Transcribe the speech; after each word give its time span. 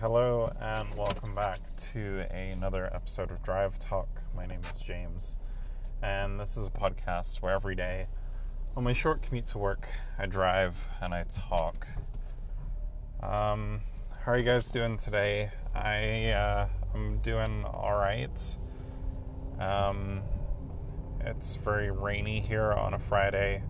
Hello 0.00 0.50
and 0.62 0.94
welcome 0.94 1.34
back 1.34 1.58
to 1.92 2.20
another 2.34 2.86
episode 2.94 3.30
of 3.30 3.42
Drive 3.42 3.78
Talk. 3.78 4.08
My 4.34 4.46
name 4.46 4.62
is 4.64 4.80
James, 4.80 5.36
and 6.02 6.40
this 6.40 6.56
is 6.56 6.66
a 6.66 6.70
podcast 6.70 7.42
where 7.42 7.52
every 7.52 7.74
day 7.74 8.06
on 8.74 8.84
my 8.84 8.94
short 8.94 9.20
commute 9.20 9.44
to 9.48 9.58
work, 9.58 9.86
I 10.18 10.24
drive 10.24 10.74
and 11.02 11.12
I 11.12 11.24
talk. 11.24 11.86
Um, 13.22 13.82
how 14.24 14.32
are 14.32 14.38
you 14.38 14.42
guys 14.42 14.70
doing 14.70 14.96
today? 14.96 15.50
I 15.74 16.30
uh, 16.30 16.68
I'm 16.94 17.18
doing 17.18 17.66
all 17.66 17.98
right. 17.98 18.56
Um, 19.58 20.22
it's 21.20 21.56
very 21.56 21.90
rainy 21.90 22.40
here 22.40 22.72
on 22.72 22.94
a 22.94 22.98
Friday. 22.98 23.62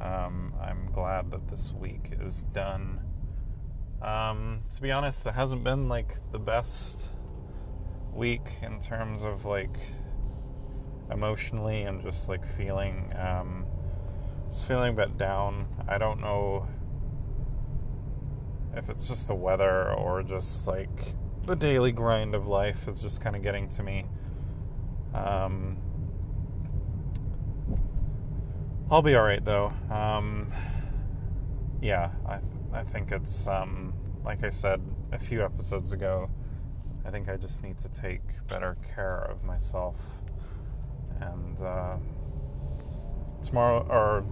Um, 0.00 0.54
I'm 0.62 0.90
glad 0.92 1.30
that 1.32 1.46
this 1.48 1.74
week 1.74 2.12
is 2.22 2.44
done. 2.54 3.00
Um, 4.06 4.60
to 4.72 4.80
be 4.80 4.92
honest, 4.92 5.26
it 5.26 5.34
hasn't 5.34 5.64
been 5.64 5.88
like 5.88 6.18
the 6.30 6.38
best 6.38 7.08
week 8.14 8.58
in 8.62 8.78
terms 8.78 9.24
of 9.24 9.44
like 9.44 9.78
emotionally 11.10 11.82
and 11.82 12.00
just 12.02 12.28
like 12.28 12.46
feeling 12.56 13.12
um, 13.18 13.66
just 14.50 14.68
feeling 14.68 14.90
a 14.90 14.96
bit 14.96 15.18
down. 15.18 15.66
I 15.88 15.98
don't 15.98 16.20
know 16.20 16.68
if 18.76 18.88
it's 18.88 19.08
just 19.08 19.26
the 19.26 19.34
weather 19.34 19.92
or 19.92 20.22
just 20.22 20.68
like 20.68 21.16
the 21.46 21.56
daily 21.56 21.90
grind 21.90 22.36
of 22.36 22.46
life 22.46 22.86
is 22.86 23.00
just 23.00 23.20
kind 23.20 23.34
of 23.34 23.42
getting 23.42 23.68
to 23.70 23.82
me. 23.82 24.04
Um, 25.14 25.78
I'll 28.88 29.02
be 29.02 29.16
all 29.16 29.24
right 29.24 29.44
though. 29.44 29.72
Um, 29.90 30.52
yeah, 31.82 32.10
I 32.24 32.38
I 32.76 32.84
think 32.84 33.10
it's 33.10 33.46
um, 33.46 33.94
like 34.24 34.44
I 34.44 34.50
said 34.50 34.82
a 35.12 35.18
few 35.18 35.42
episodes 35.42 35.92
ago. 35.92 36.28
I 37.06 37.10
think 37.10 37.28
I 37.28 37.36
just 37.36 37.62
need 37.62 37.78
to 37.78 37.88
take 37.88 38.20
better 38.48 38.76
care 38.94 39.18
of 39.30 39.42
myself, 39.44 39.98
and 41.20 41.60
uh, 41.60 41.96
tomorrow 43.42 43.86
or 43.88 44.24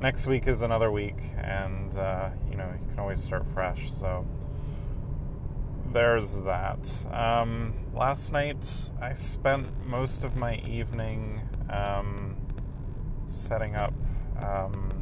next 0.00 0.26
week 0.26 0.46
is 0.46 0.62
another 0.62 0.90
week, 0.90 1.20
and 1.38 1.96
uh, 1.96 2.30
you 2.50 2.56
know 2.56 2.70
you 2.80 2.86
can 2.90 2.98
always 2.98 3.22
start 3.22 3.46
fresh. 3.54 3.90
So 3.90 4.26
there's 5.92 6.36
that. 6.42 7.06
Um, 7.12 7.72
last 7.94 8.32
night 8.32 8.90
I 9.00 9.14
spent 9.14 9.86
most 9.86 10.22
of 10.22 10.36
my 10.36 10.56
evening 10.56 11.40
um, 11.70 12.36
setting 13.26 13.74
up 13.74 13.94
um, 14.42 14.97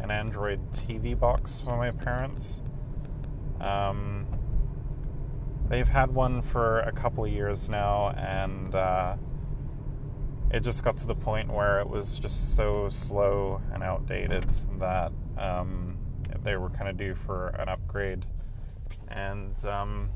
an 0.00 0.10
Android 0.10 0.72
TV 0.72 1.18
box 1.18 1.60
for 1.60 1.76
my 1.76 1.90
parents. 1.90 2.62
Um, 3.60 4.26
they've 5.68 5.88
had 5.88 6.14
one 6.14 6.42
for 6.42 6.80
a 6.80 6.92
couple 6.92 7.24
of 7.24 7.30
years 7.30 7.68
now, 7.68 8.10
and 8.10 8.74
uh, 8.74 9.16
it 10.50 10.60
just 10.60 10.84
got 10.84 10.96
to 10.98 11.06
the 11.06 11.14
point 11.14 11.52
where 11.52 11.80
it 11.80 11.88
was 11.88 12.18
just 12.18 12.54
so 12.56 12.88
slow 12.88 13.60
and 13.72 13.82
outdated 13.82 14.44
that 14.78 15.12
um, 15.38 15.98
they 16.42 16.56
were 16.56 16.70
kind 16.70 16.88
of 16.88 16.96
due 16.96 17.14
for 17.14 17.48
an 17.48 17.68
upgrade. 17.68 18.26
And 19.08 19.52
um, 19.64 20.10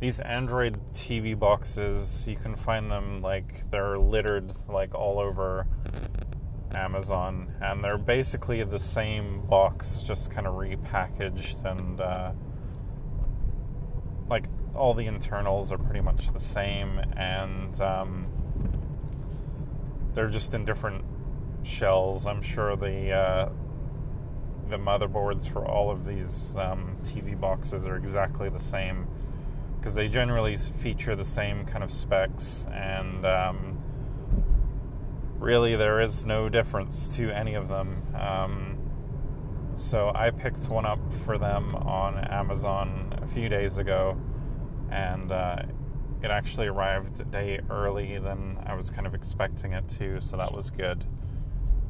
these 0.00 0.20
Android 0.20 0.78
TV 0.94 1.38
boxes, 1.38 2.26
you 2.26 2.36
can 2.36 2.56
find 2.56 2.90
them 2.90 3.20
like 3.20 3.70
they're 3.70 3.98
littered 3.98 4.52
like 4.68 4.94
all 4.94 5.18
over 5.18 5.66
Amazon, 6.74 7.52
and 7.60 7.82
they're 7.82 7.98
basically 7.98 8.62
the 8.64 8.78
same 8.78 9.46
box, 9.46 10.02
just 10.02 10.30
kind 10.30 10.46
of 10.46 10.54
repackaged, 10.54 11.64
and 11.64 12.00
uh, 12.00 12.32
like 14.28 14.46
all 14.74 14.94
the 14.94 15.06
internals 15.06 15.70
are 15.72 15.78
pretty 15.78 16.00
much 16.00 16.32
the 16.32 16.40
same, 16.40 16.98
and 17.16 17.80
um, 17.80 18.26
they're 20.14 20.28
just 20.28 20.54
in 20.54 20.64
different 20.64 21.04
shells. 21.62 22.26
I'm 22.26 22.42
sure 22.42 22.76
the 22.76 23.12
uh, 23.12 23.48
the 24.68 24.78
motherboards 24.78 25.48
for 25.48 25.66
all 25.66 25.90
of 25.90 26.06
these 26.06 26.56
um, 26.56 26.96
TV 27.02 27.38
boxes 27.38 27.86
are 27.86 27.96
exactly 27.96 28.48
the 28.48 28.58
same 28.58 29.06
because 29.78 29.94
they 29.94 30.08
generally 30.08 30.56
feature 30.56 31.14
the 31.14 31.24
same 31.24 31.66
kind 31.66 31.84
of 31.84 31.90
specs 31.90 32.66
and 32.72 33.26
um, 33.26 33.73
really 35.44 35.76
there 35.76 36.00
is 36.00 36.24
no 36.24 36.48
difference 36.48 37.08
to 37.16 37.30
any 37.30 37.54
of 37.54 37.68
them. 37.68 38.02
Um, 38.18 38.78
so 39.74 40.10
I 40.14 40.30
picked 40.30 40.68
one 40.68 40.86
up 40.86 41.00
for 41.26 41.36
them 41.36 41.74
on 41.74 42.16
Amazon 42.16 43.18
a 43.22 43.26
few 43.26 43.50
days 43.50 43.76
ago, 43.76 44.18
and 44.90 45.30
uh, 45.30 45.62
it 46.22 46.30
actually 46.30 46.68
arrived 46.68 47.20
a 47.20 47.24
day 47.24 47.60
early 47.68 48.18
than 48.18 48.58
I 48.64 48.74
was 48.74 48.88
kind 48.88 49.06
of 49.06 49.14
expecting 49.14 49.74
it 49.74 49.86
to, 49.98 50.20
so 50.22 50.38
that 50.38 50.52
was 50.56 50.70
good. 50.70 51.04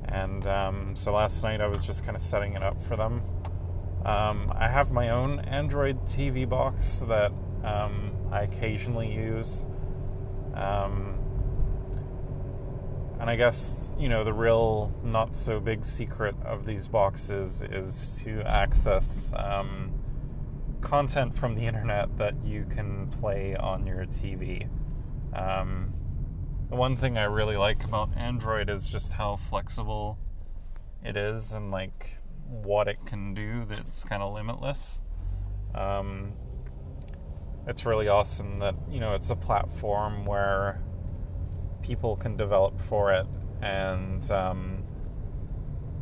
And 0.06 0.44
um, 0.48 0.96
so 0.96 1.12
last 1.12 1.44
night 1.44 1.60
I 1.60 1.68
was 1.68 1.84
just 1.84 2.04
kind 2.04 2.16
of 2.16 2.22
setting 2.22 2.54
it 2.54 2.62
up 2.62 2.82
for 2.82 2.96
them. 2.96 3.22
Um, 4.04 4.52
I 4.54 4.68
have 4.68 4.90
my 4.90 5.10
own 5.10 5.38
Android 5.40 6.04
TV 6.06 6.48
box 6.48 7.04
that 7.06 7.32
um, 7.62 8.12
I 8.32 8.42
occasionally 8.42 9.12
use. 9.12 9.64
Um, 10.54 11.13
and 13.24 13.30
I 13.30 13.36
guess, 13.36 13.90
you 13.98 14.10
know, 14.10 14.22
the 14.22 14.34
real 14.34 14.92
not 15.02 15.34
so 15.34 15.58
big 15.58 15.86
secret 15.86 16.34
of 16.44 16.66
these 16.66 16.88
boxes 16.88 17.62
is 17.62 18.20
to 18.22 18.42
access 18.42 19.32
um, 19.38 19.94
content 20.82 21.34
from 21.34 21.54
the 21.54 21.62
internet 21.62 22.18
that 22.18 22.34
you 22.44 22.66
can 22.68 23.08
play 23.08 23.56
on 23.56 23.86
your 23.86 24.04
TV. 24.04 24.68
Um, 25.32 25.94
the 26.68 26.76
one 26.76 26.98
thing 26.98 27.16
I 27.16 27.24
really 27.24 27.56
like 27.56 27.82
about 27.84 28.14
Android 28.14 28.68
is 28.68 28.86
just 28.86 29.14
how 29.14 29.36
flexible 29.36 30.18
it 31.02 31.16
is 31.16 31.54
and 31.54 31.70
like 31.70 32.18
what 32.46 32.88
it 32.88 33.06
can 33.06 33.32
do 33.32 33.64
that's 33.64 34.04
kind 34.04 34.22
of 34.22 34.34
limitless. 34.34 35.00
Um, 35.74 36.34
it's 37.66 37.86
really 37.86 38.08
awesome 38.08 38.58
that 38.58 38.74
you 38.90 39.00
know 39.00 39.14
it's 39.14 39.30
a 39.30 39.36
platform 39.36 40.26
where 40.26 40.82
people 41.84 42.16
can 42.16 42.34
develop 42.34 42.80
for 42.80 43.12
it, 43.12 43.26
and 43.60 44.30
um, 44.30 44.82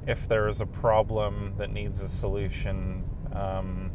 if 0.06 0.28
there 0.28 0.46
is 0.46 0.60
a 0.60 0.66
problem 0.66 1.54
that 1.58 1.72
needs 1.72 2.00
a 2.00 2.08
solution, 2.08 3.02
um, 3.32 3.90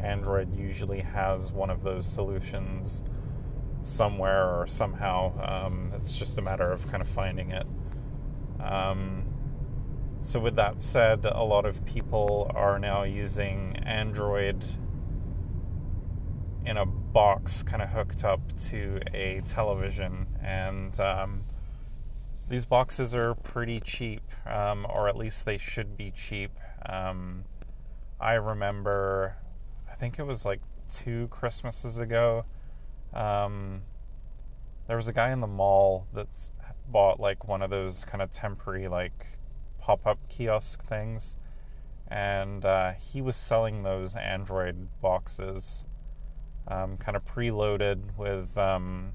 Android 0.00 0.52
usually 0.52 1.00
has 1.00 1.52
one 1.52 1.70
of 1.70 1.84
those 1.84 2.04
solutions 2.04 3.04
somewhere 3.82 4.44
or 4.44 4.66
somehow. 4.66 5.32
Um, 5.40 5.92
it's 5.94 6.16
just 6.16 6.36
a 6.38 6.42
matter 6.42 6.72
of 6.72 6.84
kind 6.88 7.00
of 7.00 7.08
finding 7.08 7.52
it. 7.52 7.66
Um, 8.60 9.24
so, 10.20 10.40
with 10.40 10.56
that 10.56 10.82
said, 10.82 11.26
a 11.26 11.44
lot 11.44 11.64
of 11.64 11.84
people 11.84 12.50
are 12.56 12.80
now 12.80 13.04
using 13.04 13.76
Android 13.84 14.64
in 16.66 16.76
a 16.76 16.86
box 17.14 17.62
kind 17.62 17.80
of 17.80 17.88
hooked 17.90 18.24
up 18.24 18.40
to 18.70 19.00
a 19.14 19.40
television. 19.46 20.26
And 20.42 20.98
um, 21.00 21.44
these 22.48 22.66
boxes 22.66 23.14
are 23.14 23.34
pretty 23.36 23.80
cheap, 23.80 24.22
um, 24.44 24.84
or 24.90 25.08
at 25.08 25.16
least 25.16 25.46
they 25.46 25.56
should 25.56 25.96
be 25.96 26.10
cheap. 26.10 26.50
Um, 26.84 27.44
I 28.20 28.34
remember, 28.34 29.36
I 29.90 29.94
think 29.94 30.18
it 30.18 30.24
was 30.24 30.44
like 30.44 30.60
two 30.90 31.28
Christmases 31.28 31.98
ago. 31.98 32.44
Um, 33.14 33.82
there 34.88 34.96
was 34.96 35.08
a 35.08 35.12
guy 35.12 35.30
in 35.30 35.40
the 35.40 35.46
mall 35.46 36.08
that 36.12 36.26
bought 36.88 37.20
like 37.20 37.48
one 37.48 37.62
of 37.62 37.70
those 37.70 38.04
kind 38.04 38.20
of 38.20 38.30
temporary 38.30 38.88
like 38.88 39.38
pop-up 39.78 40.18
kiosk 40.28 40.82
things 40.84 41.36
and 42.08 42.64
uh, 42.64 42.92
he 42.92 43.22
was 43.22 43.36
selling 43.36 43.82
those 43.82 44.14
android 44.16 44.88
boxes 45.00 45.84
um, 46.68 46.96
kind 46.96 47.16
of 47.16 47.24
preloaded 47.24 48.00
with 48.16 48.56
um, 48.56 49.12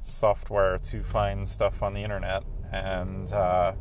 software 0.00 0.78
to 0.78 1.02
find 1.02 1.46
stuff 1.46 1.82
on 1.82 1.94
the 1.94 2.02
internet. 2.02 2.44
And 2.72 3.32
uh, 3.32 3.72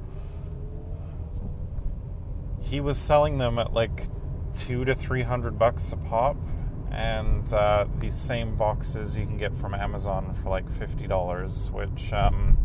he 2.61 2.79
was 2.79 2.97
selling 2.97 3.37
them 3.37 3.59
at 3.59 3.73
like 3.73 4.07
two 4.53 4.85
to 4.85 4.95
three 4.95 5.23
hundred 5.23 5.59
bucks 5.59 5.91
a 5.91 5.97
pop. 5.97 6.37
And 6.89 7.51
uh, 7.51 7.85
these 7.99 8.15
same 8.15 8.55
boxes 8.55 9.17
you 9.17 9.25
can 9.25 9.37
get 9.37 9.55
from 9.57 9.73
Amazon 9.73 10.33
for 10.41 10.49
like 10.49 10.69
fifty 10.71 11.05
dollars, 11.05 11.69
which 11.71 12.13
um, 12.13 12.57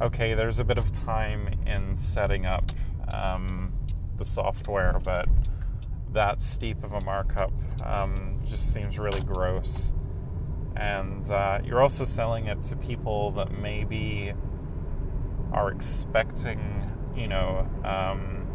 okay, 0.00 0.34
there's 0.34 0.60
a 0.60 0.64
bit 0.64 0.78
of 0.78 0.92
time 0.92 1.48
in 1.66 1.96
setting 1.96 2.46
up 2.46 2.70
um, 3.08 3.72
the 4.16 4.24
software, 4.24 5.00
but 5.04 5.28
that 6.16 6.40
steep 6.40 6.82
of 6.82 6.94
a 6.94 7.00
markup 7.00 7.52
um, 7.84 8.40
just 8.48 8.72
seems 8.72 8.98
really 8.98 9.20
gross. 9.20 9.92
And 10.74 11.30
uh, 11.30 11.60
you're 11.62 11.82
also 11.82 12.06
selling 12.06 12.46
it 12.46 12.62
to 12.64 12.76
people 12.76 13.32
that 13.32 13.52
maybe 13.52 14.32
are 15.52 15.70
expecting, 15.70 16.90
you 17.14 17.28
know, 17.28 17.68
um, 17.84 18.48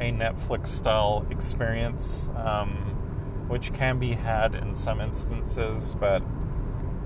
a 0.00 0.12
Netflix 0.12 0.68
style 0.68 1.26
experience, 1.30 2.28
um, 2.36 3.46
which 3.48 3.72
can 3.72 3.98
be 3.98 4.12
had 4.12 4.54
in 4.54 4.76
some 4.76 5.00
instances, 5.00 5.96
but 5.98 6.22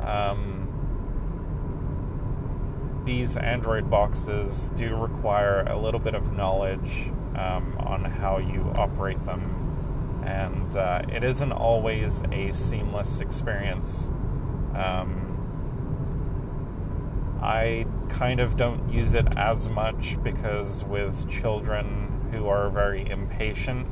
um, 0.00 0.66
these 3.06 3.38
Android 3.38 3.88
boxes 3.88 4.70
do 4.76 4.94
require 4.96 5.62
a 5.62 5.78
little 5.78 6.00
bit 6.00 6.14
of 6.14 6.34
knowledge 6.34 7.10
um, 7.36 7.76
on 7.78 8.04
how 8.04 8.38
you 8.38 8.72
operate 8.76 9.24
them, 9.24 10.22
and 10.24 10.76
uh, 10.76 11.02
it 11.08 11.22
isn't 11.22 11.52
always 11.52 12.22
a 12.32 12.50
seamless 12.52 13.20
experience. 13.20 14.10
Um, 14.74 15.22
I 17.42 17.86
kind 18.08 18.40
of 18.40 18.56
don't 18.56 18.92
use 18.92 19.14
it 19.14 19.26
as 19.36 19.68
much 19.68 20.20
because 20.22 20.84
with 20.84 21.28
children 21.28 22.28
who 22.32 22.48
are 22.48 22.70
very 22.70 23.08
impatient, 23.08 23.86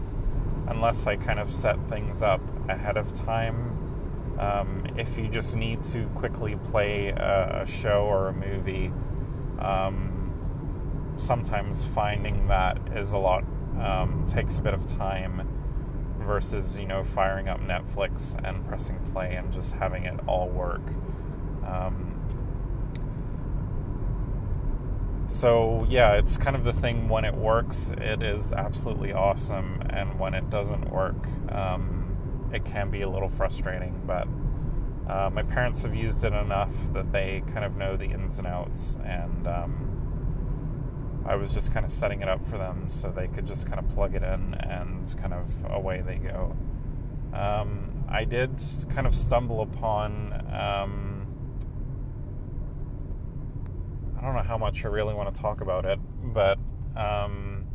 unless 0.67 1.06
I 1.06 1.17
kind 1.17 1.38
of 1.38 1.52
set 1.52 1.76
things 1.88 2.23
up 2.23 2.41
ahead 2.69 2.96
of 2.96 3.12
time, 3.12 3.70
um, 4.38 4.87
if 4.96 5.17
you 5.19 5.29
just 5.29 5.55
need 5.56 5.85
to 5.85 6.06
quickly 6.17 6.56
play 6.56 7.08
a, 7.08 7.62
a 7.62 7.67
show 7.67 8.05
or 8.06 8.29
a 8.29 8.32
movie, 8.32 8.91
um, 9.61 10.13
sometimes 11.16 11.84
finding 11.84 12.49
that 12.49 12.78
is 12.94 13.12
a 13.12 13.19
lot, 13.19 13.44
um, 13.81 14.26
takes 14.28 14.58
a 14.58 14.62
bit 14.62 14.75
of 14.75 14.87
time 14.87 15.49
versus, 16.20 16.78
you 16.78 16.87
know, 16.87 17.05
firing 17.05 17.49
up 17.49 17.61
Netflix 17.61 18.34
and 18.46 18.64
pressing 18.64 18.99
play 19.12 19.34
and 19.34 19.52
just 19.52 19.75
having 19.75 20.05
it 20.05 20.19
all 20.26 20.49
work. 20.49 20.82
Um, 21.66 22.11
so 25.28 25.87
yeah, 25.88 26.12
it's 26.14 26.37
kind 26.37 26.55
of 26.55 26.64
the 26.64 26.72
thing 26.72 27.08
when 27.08 27.25
it 27.25 27.34
works, 27.34 27.93
it 27.96 28.22
is 28.22 28.52
absolutely 28.52 29.12
awesome, 29.12 29.82
and 29.90 30.19
when 30.19 30.34
it 30.34 30.50
doesn't 30.50 30.90
work, 30.90 31.26
um, 31.50 32.50
it 32.52 32.64
can 32.64 32.90
be 32.90 33.02
a 33.02 33.08
little 33.08 33.31
frustrating. 33.31 34.00
But 34.06 34.28
uh, 35.08 35.31
my 35.31 35.43
parents 35.43 35.82
have 35.82 35.94
used 35.94 36.25
it 36.25 36.32
enough 36.32 36.72
that 36.93 37.12
they 37.12 37.43
kind 37.52 37.64
of 37.64 37.76
know 37.76 37.96
the 37.96 38.06
ins 38.06 38.38
and 38.38 38.46
outs, 38.46 38.96
and 39.05 39.46
um, 39.46 39.94
I 41.26 41.37
was 41.37 41.53
just 41.53 41.73
kind 41.73 41.87
of 41.87 41.93
setting 41.93 42.23
it 42.23 42.29
up 42.29 42.47
for 42.49 42.59
them 42.59 42.87
so 42.88 43.11
they 43.11 43.29
could 43.29 43.47
just 43.47 43.67
kind 43.67 43.79
of 43.79 43.88
plug 43.88 44.15
it 44.15 44.23
in 44.23 44.55
and 44.55 45.15
kind 45.19 45.32
of 45.32 45.47
away 45.71 46.03
they 46.03 46.17
go. 46.17 46.56
Um, 47.32 48.05
I 48.09 48.25
did 48.25 48.50
kind 48.91 49.06
of 49.06 49.15
stumble 49.15 49.62
upon 49.62 50.32
um, 50.53 51.15
I 54.25 54.29
don't 54.29 54.37
know 54.37 54.43
how 54.43 54.56
much 54.56 54.87
I 54.87 54.88
really 54.88 55.12
want 55.12 55.35
to 55.35 55.38
talk 55.38 55.61
about 55.61 55.85
it, 55.85 55.99
but 56.32 56.59
um, 56.97 57.67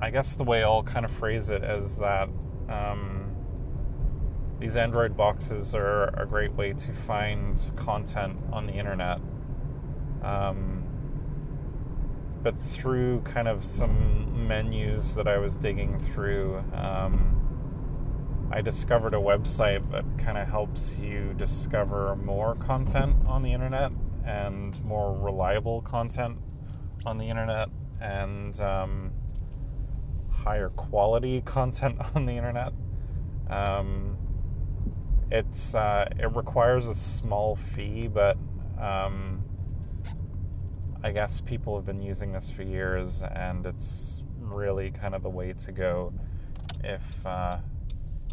I 0.00 0.10
guess 0.10 0.34
the 0.34 0.44
way 0.44 0.62
I'll 0.62 0.82
kind 0.82 1.04
of 1.04 1.10
phrase 1.10 1.50
it 1.50 1.62
is 1.62 1.98
that 1.98 2.30
um, 2.70 3.36
these 4.58 4.78
Android 4.78 5.14
boxes 5.14 5.74
are 5.74 6.04
a 6.18 6.24
great 6.24 6.54
way 6.54 6.72
to 6.72 6.92
find 6.92 7.60
content 7.76 8.38
on 8.50 8.66
the 8.66 8.72
internet. 8.72 9.20
Um, 10.22 10.84
but 12.42 12.60
through 12.70 13.20
kind 13.22 13.48
of 13.48 13.64
some 13.64 14.46
menus 14.46 15.14
that 15.14 15.26
I 15.26 15.38
was 15.38 15.56
digging 15.56 15.98
through, 15.98 16.62
um, 16.72 17.38
I 18.50 18.62
discovered 18.62 19.12
a 19.14 19.18
website 19.18 19.90
that 19.90 20.04
kind 20.18 20.38
of 20.38 20.48
helps 20.48 20.96
you 20.96 21.34
discover 21.36 22.16
more 22.16 22.54
content 22.54 23.16
on 23.26 23.42
the 23.42 23.52
internet 23.52 23.92
and 24.24 24.82
more 24.84 25.14
reliable 25.18 25.82
content 25.82 26.38
on 27.04 27.18
the 27.18 27.28
internet 27.28 27.68
and 28.00 28.58
um, 28.60 29.12
higher 30.30 30.70
quality 30.70 31.40
content 31.44 31.98
on 32.14 32.26
the 32.26 32.32
internet. 32.32 32.72
Um, 33.50 34.16
it's 35.30 35.74
uh, 35.74 36.08
it 36.18 36.34
requires 36.34 36.88
a 36.88 36.94
small 36.94 37.56
fee, 37.56 38.08
but 38.08 38.38
um, 38.80 39.44
I 41.02 41.12
guess 41.12 41.40
people 41.40 41.76
have 41.76 41.86
been 41.86 42.02
using 42.02 42.32
this 42.32 42.50
for 42.50 42.62
years, 42.62 43.22
and 43.22 43.64
it's 43.66 44.22
really 44.40 44.90
kind 44.90 45.14
of 45.14 45.22
the 45.22 45.30
way 45.30 45.52
to 45.52 45.72
go 45.72 46.12
if. 46.82 47.26
Uh, 47.26 47.58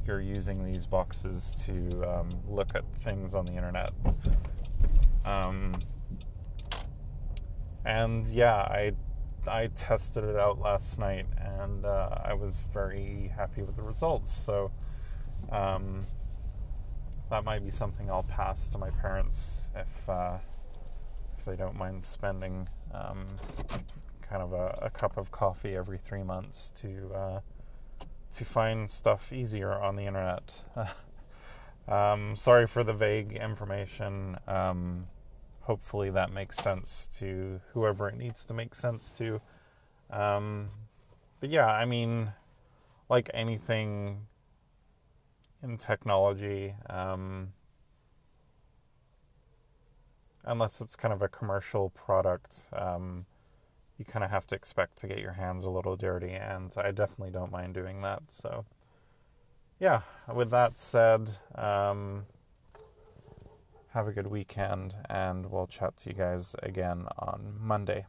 you're 0.06 0.22
using 0.22 0.64
these 0.64 0.86
boxes 0.86 1.54
to 1.66 2.04
um, 2.04 2.30
look 2.48 2.76
at 2.76 2.84
things 3.04 3.34
on 3.34 3.46
the 3.46 3.54
internet. 3.54 3.92
Um, 5.26 5.82
and 7.86 8.28
yeah, 8.28 8.56
I 8.56 8.92
I 9.48 9.68
tested 9.68 10.24
it 10.24 10.36
out 10.36 10.60
last 10.60 11.00
night, 11.00 11.26
and 11.38 11.86
uh, 11.86 12.10
I 12.24 12.34
was 12.34 12.66
very 12.74 13.32
happy 13.36 13.62
with 13.62 13.76
the 13.76 13.84
results. 13.84 14.32
So 14.32 14.72
um, 15.52 16.06
that 17.30 17.44
might 17.44 17.64
be 17.64 17.72
something 17.72 18.10
I'll 18.10 18.24
pass 18.24 18.70
to 18.70 18.78
my 18.78 18.90
parents 18.90 19.70
if 19.76 20.10
uh, 20.10 20.38
they 21.46 21.56
don't 21.56 21.76
mind 21.76 22.04
spending 22.04 22.68
um, 22.94 23.26
kind 24.22 24.42
of 24.42 24.54
a, 24.54 24.80
a, 24.82 24.90
cup 24.90 25.18
of 25.18 25.32
coffee 25.32 25.76
every 25.76 25.98
three 25.98 26.24
months 26.24 26.72
to. 26.82 27.14
Uh, 27.14 27.40
to 28.36 28.44
find 28.44 28.90
stuff 28.90 29.32
easier 29.32 29.74
on 29.74 29.96
the 29.96 30.04
internet. 30.04 30.62
um, 31.88 32.36
sorry 32.36 32.68
for 32.68 32.84
the 32.84 32.94
vague 32.94 33.34
information. 33.34 34.38
Um, 34.48 35.08
hopefully, 35.62 36.10
that 36.12 36.32
makes 36.32 36.58
sense 36.58 37.10
to 37.20 37.62
whoever 37.74 38.10
it 38.10 38.18
needs 38.18 38.46
to 38.48 38.54
make 38.54 38.76
sense 38.76 39.12
to. 39.18 39.42
Um, 40.10 40.70
but 41.40 41.50
yeah, 41.50 41.68
I 41.68 41.86
mean, 41.86 42.34
like 43.10 43.30
anything 43.34 44.28
in 45.64 45.78
technology, 45.78 46.76
um, 46.90 47.54
unless 50.46 50.82
it's 50.82 50.96
kind 50.96 51.14
of 51.14 51.22
a 51.22 51.28
commercial 51.28 51.90
product, 51.90 52.68
um, 52.74 53.26
you 53.98 54.06
kind 54.06 54.24
of 54.24 54.32
have 54.32 54.46
to 54.48 54.56
expect 54.56 54.98
to 54.98 55.08
get 55.08 55.20
your 55.20 55.34
hands 55.34 55.64
a 55.64 55.70
little 55.70 55.96
dirty, 55.96 56.32
and 56.32 56.72
I 56.78 56.92
definitely 56.92 57.32
don't 57.32 57.52
mind 57.52 57.74
doing 57.74 58.02
that. 58.02 58.24
So, 58.28 58.66
yeah, 59.80 60.02
with 60.34 60.52
that 60.52 60.78
said, 60.78 61.38
um, 61.56 62.26
have 63.94 64.08
a 64.08 64.12
good 64.12 64.28
weekend, 64.28 64.96
and 65.10 65.50
we'll 65.50 65.68
chat 65.68 65.98
to 65.98 66.10
you 66.10 66.16
guys 66.16 66.56
again 66.62 67.06
on 67.18 67.56
Monday. 67.60 68.06